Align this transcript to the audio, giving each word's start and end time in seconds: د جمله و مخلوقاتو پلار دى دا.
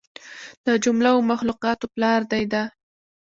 د 0.65 0.67
جمله 0.83 1.09
و 1.13 1.27
مخلوقاتو 1.31 1.85
پلار 1.93 2.21
دى 2.31 2.43
دا. 2.53 2.63